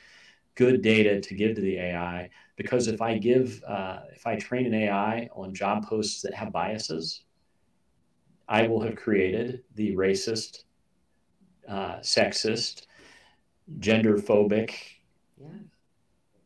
[0.56, 2.30] good data to give to the AI?
[2.56, 6.54] Because if I give uh, if I train an AI on job posts that have
[6.54, 7.26] biases,
[8.48, 10.64] I will have created the racist,
[11.68, 12.86] uh, sexist,
[13.80, 14.76] gender phobic
[15.40, 15.48] Yeah.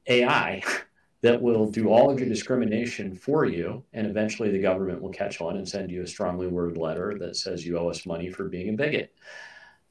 [0.08, 0.64] AI
[1.22, 3.84] that will do all of your discrimination for you.
[3.94, 7.36] And eventually the government will catch on and send you a strongly worded letter that
[7.36, 9.14] says you owe us money for being a bigot.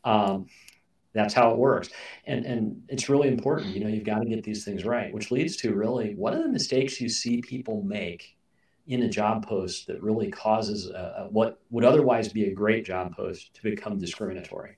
[0.04, 0.46] Um,
[1.12, 1.90] that's how it works.
[2.26, 3.74] And, and it's really important.
[3.74, 6.42] You know, you've got to get these things right, which leads to really what are
[6.42, 8.36] the mistakes you see people make
[8.86, 12.84] in a job post that really causes a, a, what would otherwise be a great
[12.86, 14.76] job post to become discriminatory?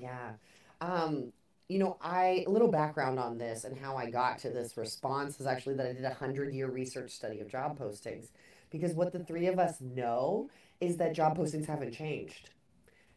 [0.00, 0.32] Yeah.
[0.80, 1.32] Um,
[1.74, 5.40] you know, I a little background on this and how I got to this response
[5.40, 8.28] is actually that I did a hundred year research study of job postings.
[8.70, 10.48] Because what the three of us know
[10.80, 12.50] is that job postings haven't changed.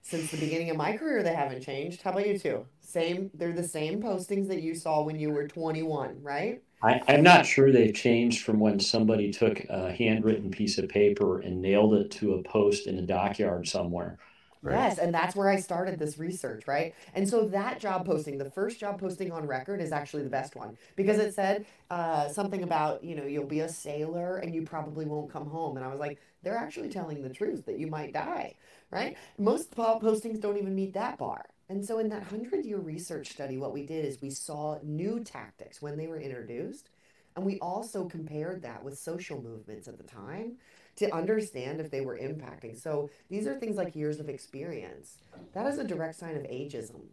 [0.01, 2.01] Since the beginning of my career, they haven't changed.
[2.01, 2.65] How about you two?
[2.81, 6.63] Same, they're the same postings that you saw when you were 21, right?
[6.81, 11.41] I, I'm not sure they've changed from when somebody took a handwritten piece of paper
[11.41, 14.17] and nailed it to a post in a dockyard somewhere.
[14.61, 14.73] Right.
[14.75, 16.93] Yes, and that's where I started this research, right?
[17.13, 20.55] And so that job posting, the first job posting on record, is actually the best
[20.55, 24.63] one because it said uh, something about, you know, you'll be a sailor and you
[24.63, 25.77] probably won't come home.
[25.77, 28.55] And I was like, they're actually telling the truth that you might die,
[28.91, 29.15] right?
[29.37, 31.45] Most po- postings don't even meet that bar.
[31.69, 35.23] And so in that 100 year research study, what we did is we saw new
[35.23, 36.89] tactics when they were introduced.
[37.37, 40.57] And we also compared that with social movements at the time
[40.95, 42.75] to understand if they were impacting.
[42.75, 45.19] So these are things like years of experience.
[45.53, 47.03] That is a direct sign of ageism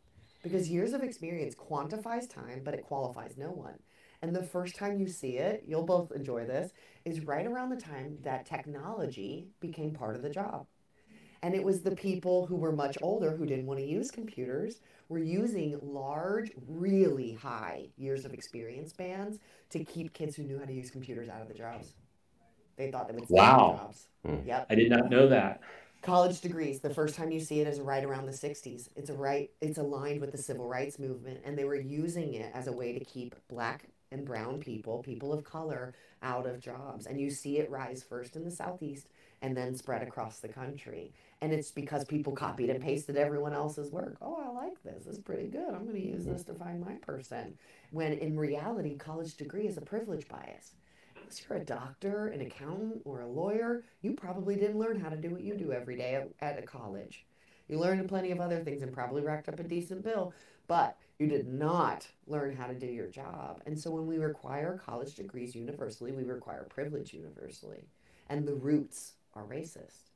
[0.43, 3.79] because years of experience quantifies time, but it qualifies no one.
[4.23, 6.73] And the first time you see it, you'll both enjoy this,
[7.05, 10.67] is right around the time that technology became part of the job.
[11.43, 14.81] And it was the people who were much older who didn't want to use computers
[15.15, 19.39] were using large, really high years of experience bands
[19.71, 21.95] to keep kids who knew how to use computers out of the jobs.
[22.77, 23.77] They thought they would stay in Wow.
[23.79, 24.09] jobs.
[24.27, 24.47] Hmm.
[24.47, 24.67] Yep.
[24.69, 25.61] I did not know that.
[26.03, 26.81] College degrees.
[26.81, 28.91] The first time you see it is right around the 60s.
[28.97, 29.51] It's a right.
[29.61, 32.99] It's aligned with the civil rights movement, and they were using it as a way
[32.99, 37.07] to keep black and brown people, people of color, out of jobs.
[37.07, 39.09] And you see it rise first in the southeast
[39.43, 41.13] and then spread across the country.
[41.45, 44.17] And it's because people copied and pasted everyone else's work.
[44.23, 45.07] Oh, I like this.
[45.07, 45.75] Is pretty good.
[45.75, 47.59] I'm going to use this to find my person.
[47.91, 50.73] When in reality, college degree is a privilege bias.
[51.19, 55.19] Unless you're a doctor, an accountant, or a lawyer, you probably didn't learn how to
[55.19, 57.27] do what you do every day at, at a college.
[57.69, 60.33] You learned plenty of other things and probably racked up a decent bill,
[60.67, 63.61] but you did not learn how to do your job.
[63.67, 67.85] And so when we require college degrees universally, we require privilege universally.
[68.31, 70.14] And the roots are racist.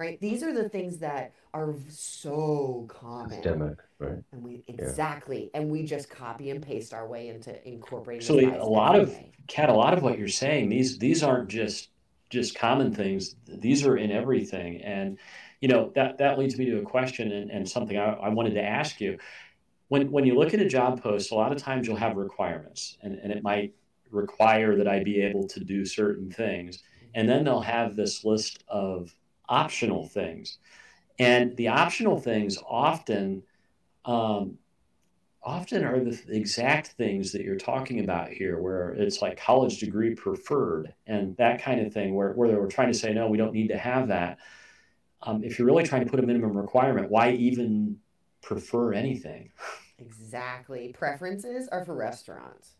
[0.00, 0.18] Right?
[0.18, 3.42] These are the things that are so common.
[3.42, 4.24] Systemic, right?
[4.32, 8.22] And we exactly, and we just copy and paste our way into incorporating.
[8.22, 9.30] Actually, this a lot of day.
[9.46, 11.90] Kat, a lot of what you're saying, these these aren't just
[12.30, 13.36] just common things.
[13.46, 14.80] These are in everything.
[14.80, 15.18] And
[15.60, 18.54] you know, that that leads me to a question and, and something I, I wanted
[18.54, 19.18] to ask you.
[19.88, 22.96] When when you look at a job post, a lot of times you'll have requirements
[23.02, 23.74] and, and it might
[24.10, 26.78] require that I be able to do certain things.
[26.78, 27.06] Mm-hmm.
[27.16, 29.14] And then they'll have this list of
[29.50, 30.58] optional things.
[31.18, 33.42] And the optional things often
[34.06, 34.56] um,
[35.42, 40.14] often are the exact things that you're talking about here, where it's like college degree
[40.14, 43.52] preferred and that kind of thing, where, where were trying to say, no, we don't
[43.52, 44.38] need to have that.
[45.22, 47.98] Um, if you're really trying to put a minimum requirement, why even
[48.42, 49.50] prefer anything?
[49.98, 50.94] Exactly.
[50.96, 52.74] Preferences are for restaurants.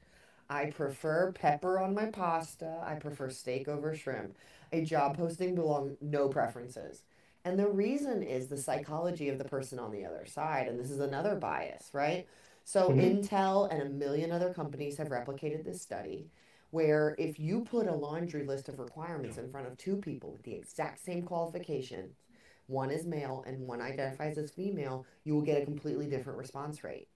[0.49, 2.83] I prefer pepper on my pasta.
[2.85, 4.37] I prefer steak over shrimp.
[4.73, 7.03] A job posting belong no preferences.
[7.45, 10.69] And the reason is the psychology of the person on the other side.
[10.69, 12.27] And this is another bias, right?
[12.65, 13.23] So Mhm.
[13.23, 16.31] Intel and a million other companies have replicated this study
[16.71, 20.43] where if you put a laundry list of requirements in front of two people with
[20.45, 22.23] the exact same qualifications,
[22.67, 26.85] one is male and one identifies as female, you will get a completely different response
[26.85, 27.09] rate.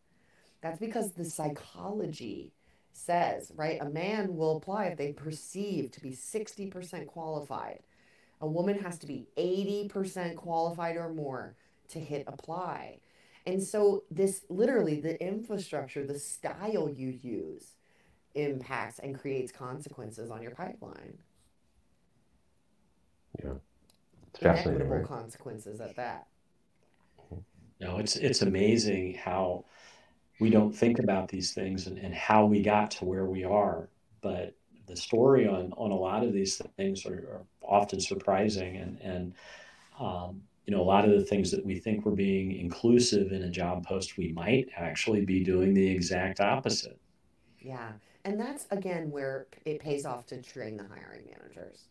[0.61, 2.53] That's because the psychology
[2.95, 3.81] says, right?
[3.81, 7.81] A man will apply if they perceive to be 60% qualified.
[8.41, 11.57] A woman has to be 80% qualified or more
[11.89, 13.01] to hit apply.
[13.47, 17.75] And so, this literally, the infrastructure, the style you use
[18.35, 21.19] impacts and creates consequences on your pipeline.
[23.43, 23.55] Yeah.
[24.29, 25.07] It's fascinating, Inequitable right?
[25.07, 26.27] consequences at that.
[27.81, 29.65] No, it's it's amazing how
[30.41, 33.89] we don't think about these things and, and how we got to where we are.
[34.21, 34.55] But
[34.87, 39.35] the story on on a lot of these things are, are often surprising and and
[39.99, 43.43] um, you know a lot of the things that we think we're being inclusive in
[43.45, 46.99] a job post, we might actually be doing the exact opposite.
[47.61, 47.93] Yeah.
[48.25, 51.89] And that's again where it pays off to train the hiring managers,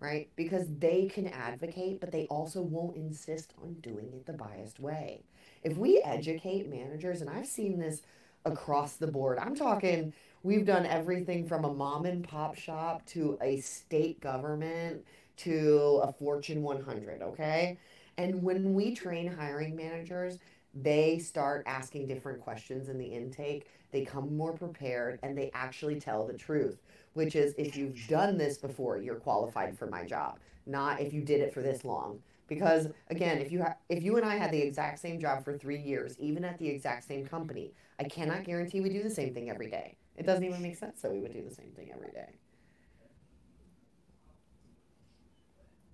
[0.00, 0.30] right?
[0.36, 5.24] Because they can advocate, but they also won't insist on doing it the biased way.
[5.64, 8.02] If we educate managers, and I've seen this
[8.44, 10.12] across the board, I'm talking,
[10.42, 15.02] we've done everything from a mom and pop shop to a state government
[15.38, 17.78] to a Fortune 100, okay?
[18.18, 20.38] And when we train hiring managers,
[20.74, 23.66] they start asking different questions in the intake.
[23.90, 26.82] They come more prepared and they actually tell the truth,
[27.14, 31.22] which is if you've done this before, you're qualified for my job, not if you
[31.22, 32.20] did it for this long.
[32.46, 35.56] Because again, if you ha- if you and I had the exact same job for
[35.56, 39.32] 3 years, even at the exact same company, I cannot guarantee we do the same
[39.34, 39.96] thing every day.
[40.16, 42.38] It doesn't even make sense that we would do the same thing every day.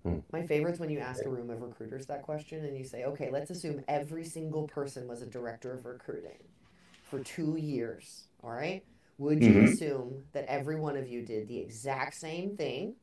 [0.03, 0.19] Hmm.
[0.31, 3.29] My is when you ask a room of recruiters that question and you say, okay,
[3.31, 6.39] let's assume every single person was a director of recruiting
[7.03, 8.27] for two years.
[8.43, 8.83] All right.
[9.19, 9.63] Would you Mhm.
[9.65, 12.95] assume that every one of you did the exact same thing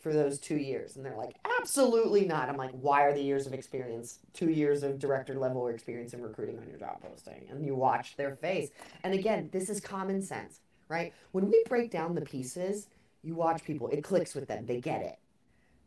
[0.00, 0.96] for those two years?
[0.96, 2.48] And they're like, absolutely not.
[2.48, 6.22] I'm like, why are the years of experience, two years of director level experience in
[6.22, 7.46] recruiting on your job posting?
[7.50, 8.70] And you watch their face.
[9.04, 11.12] And again, this is common sense, right?
[11.32, 12.88] When we break down the pieces,
[13.22, 15.18] you watch people, it clicks with them, they get it.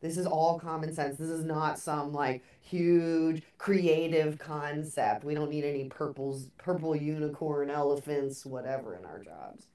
[0.02, 1.18] This is all common sense.
[1.18, 5.24] This is not some like huge creative concept.
[5.24, 9.68] We don't need any purples, purple unicorn, elephants, whatever in our jobs.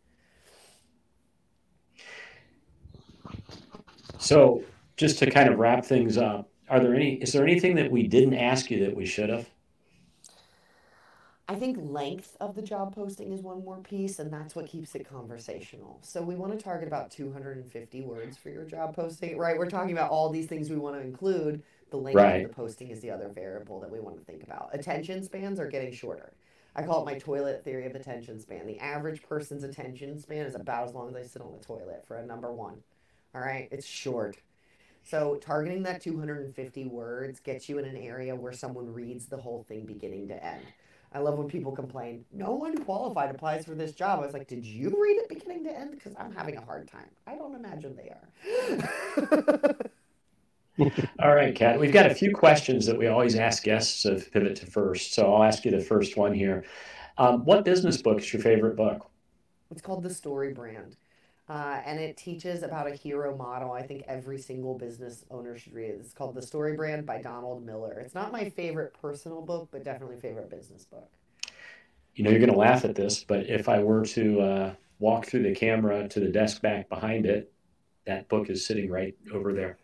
[4.19, 4.63] So,
[4.97, 7.15] just to kind of wrap things up, are there any?
[7.15, 9.49] Is there anything that we didn't ask you that we should have?
[11.51, 14.95] I think length of the job posting is one more piece, and that's what keeps
[14.95, 15.99] it conversational.
[16.03, 19.57] So we want to target about 250 words for your job posting, right?
[19.57, 21.63] We're talking about all these things we want to include.
[21.91, 22.45] The length Right.
[22.45, 24.69] of the posting is the other variable that we want to think about.
[24.75, 26.35] Attention spans are getting shorter.
[26.77, 28.67] I call it my toilet theory of attention span.
[28.67, 32.05] The average person's attention span is about as long as they sit on the toilet
[32.07, 32.83] for a number one.
[33.35, 34.37] All right, it's short.
[35.05, 39.65] So targeting that 250 words gets you in an area where someone reads the whole
[39.69, 40.63] thing beginning to end.
[41.13, 44.21] I love when people complain, no one qualified applies for this job.
[44.21, 45.93] I was like, did you read it beginning to end?
[45.93, 47.09] Because I'm having a hard time.
[47.27, 49.77] I don't imagine they are.
[51.23, 51.81] All right, Kat.
[51.81, 55.13] We've got a few questions that we always ask guests of Pivot2First.
[55.13, 56.65] So I'll ask you the first one here.
[57.17, 59.11] Um, what business book is your favorite book?
[59.71, 60.97] it's called the story brand.
[61.49, 63.73] Uh, and it teaches about a hero model.
[63.73, 66.01] I think every single business owner should read it.
[66.01, 68.01] It's called The Story Brand by Donald Miller.
[68.01, 71.09] It's not my favorite personal book, but definitely favorite business book.
[72.15, 75.27] You know, you're going to laugh at this, but if I were to uh, walk
[75.27, 77.51] through the camera to the desk back behind it,
[78.05, 79.79] that book is sitting right over there.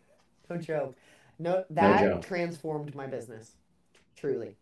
[0.51, 0.97] No joke.
[1.39, 2.27] No, that joke.
[2.27, 3.53] transformed my business.
[4.17, 4.57] Truly.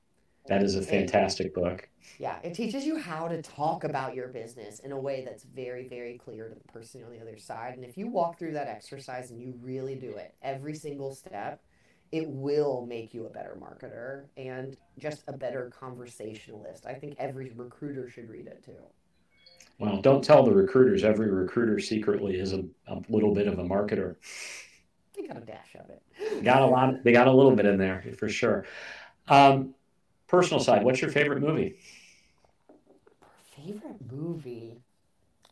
[0.46, 1.88] That is a fantastic book.
[2.18, 5.88] Yeah, it teaches you how to talk about your business in a way that's very,
[5.88, 7.74] very clear to the person on the other side.
[7.74, 11.62] And if you walk through that exercise and you really do it every single step,
[12.10, 16.86] it will make you a better marketer and just a better conversationalist.
[16.86, 18.82] I think every recruiter should read it too.
[19.78, 21.02] Well, don't tell the recruiters.
[21.02, 24.16] Every recruiter secretly is a, a little bit of a marketer.
[25.16, 26.44] They got a dash of it.
[26.44, 27.02] Got a lot.
[27.02, 28.64] They got a little bit in there for sure.
[29.28, 29.74] Um,
[30.32, 30.82] personal side.
[30.82, 31.76] What's your favorite movie?
[33.54, 34.78] Favorite movie?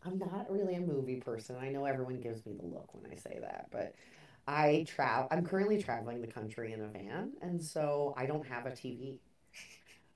[0.07, 1.57] I'm not really a movie person.
[1.61, 3.95] I know everyone gives me the look when I say that, but
[4.49, 5.28] I travel.
[5.31, 9.18] I'm currently traveling the country in a van, and so I don't have a TV.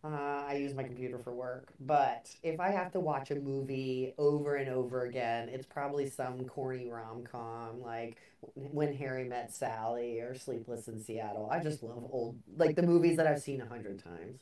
[0.03, 4.15] Uh, I use my computer for work, but if I have to watch a movie
[4.17, 8.17] over and over again, it's probably some corny rom com like
[8.55, 11.49] When Harry Met Sally or Sleepless in Seattle.
[11.51, 14.41] I just love old, like the movies that I've seen a hundred times.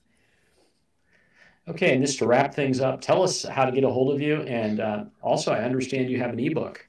[1.69, 4.21] Okay, and just to wrap things up, tell us how to get a hold of
[4.21, 6.87] you, and uh, also I understand you have an ebook.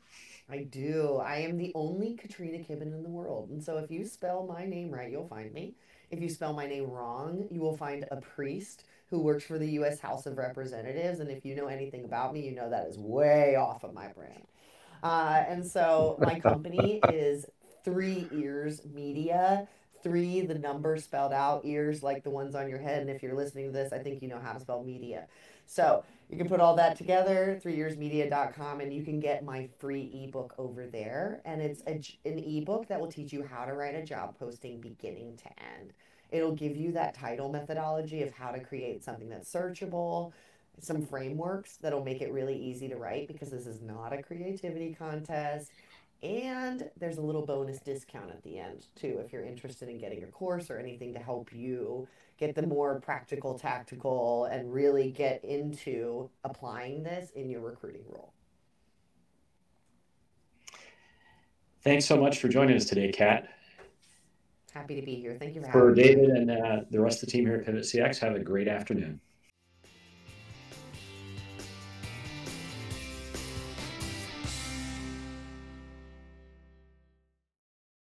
[0.50, 1.22] I do.
[1.24, 3.50] I am the only Katrina Kibben in the world.
[3.50, 5.76] And so if you spell my name right, you'll find me.
[6.12, 9.68] If you spell my name wrong, you will find a priest who works for the
[9.72, 10.00] U.S.
[10.00, 11.20] House of Representatives.
[11.20, 14.08] And if you know anything about me, you know that is way off of my
[14.10, 14.44] brand.
[15.02, 17.46] Uh, and so my company is
[17.84, 19.68] Three Ears Media.
[20.04, 23.02] Three, the number spelled out, ears like the ones on your head.
[23.02, 25.28] And if you're listening to this, I think you know how to spell media.
[25.66, 30.54] So you can put all that together, threeearsmedia.com, and you can get my free ebook
[30.58, 31.42] over there.
[31.46, 34.82] And it's a, an ebook that will teach you how to write a job posting
[34.82, 35.94] beginning to end.
[36.32, 40.34] It'll give you that title methodology of how to create something that's searchable,
[40.80, 44.96] some frameworks that'll make it really easy to write because this is not a creativity
[44.98, 45.72] contest.
[46.24, 50.24] And there's a little bonus discount at the end, too, if you're interested in getting
[50.24, 52.08] a course or anything to help you
[52.38, 58.32] get the more practical, tactical, and really get into applying this in your recruiting role.
[61.82, 63.50] Thanks so much for joining us today, Kat.
[64.74, 65.36] Happy to be here.
[65.38, 66.04] Thank you for For having me.
[66.04, 69.20] David and uh, the rest of the team here at PivotCX, have a great afternoon.